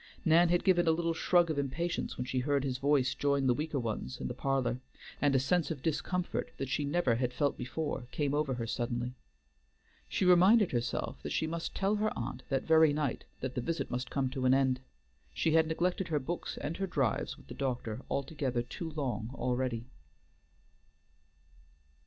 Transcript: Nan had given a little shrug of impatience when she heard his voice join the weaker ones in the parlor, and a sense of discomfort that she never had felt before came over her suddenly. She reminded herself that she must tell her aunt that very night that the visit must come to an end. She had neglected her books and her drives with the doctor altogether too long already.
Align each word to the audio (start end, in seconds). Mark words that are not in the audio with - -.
Nan 0.25 0.49
had 0.49 0.63
given 0.63 0.87
a 0.87 0.91
little 0.91 1.13
shrug 1.13 1.51
of 1.51 1.59
impatience 1.59 2.17
when 2.17 2.25
she 2.25 2.39
heard 2.39 2.63
his 2.63 2.79
voice 2.79 3.13
join 3.13 3.45
the 3.45 3.53
weaker 3.53 3.77
ones 3.79 4.19
in 4.19 4.27
the 4.27 4.33
parlor, 4.33 4.79
and 5.21 5.35
a 5.35 5.39
sense 5.39 5.69
of 5.69 5.83
discomfort 5.83 6.49
that 6.57 6.69
she 6.69 6.83
never 6.83 7.13
had 7.17 7.31
felt 7.31 7.55
before 7.55 8.07
came 8.09 8.33
over 8.33 8.55
her 8.55 8.65
suddenly. 8.65 9.13
She 10.09 10.25
reminded 10.25 10.71
herself 10.71 11.21
that 11.21 11.31
she 11.31 11.45
must 11.45 11.75
tell 11.75 11.97
her 11.97 12.11
aunt 12.17 12.41
that 12.49 12.63
very 12.63 12.93
night 12.93 13.25
that 13.41 13.53
the 13.53 13.61
visit 13.61 13.91
must 13.91 14.09
come 14.09 14.27
to 14.31 14.45
an 14.45 14.55
end. 14.55 14.79
She 15.35 15.51
had 15.51 15.67
neglected 15.67 16.07
her 16.07 16.17
books 16.17 16.57
and 16.57 16.77
her 16.77 16.87
drives 16.87 17.37
with 17.37 17.45
the 17.45 17.53
doctor 17.53 18.01
altogether 18.09 18.63
too 18.63 18.89
long 18.89 19.29
already. 19.35 19.85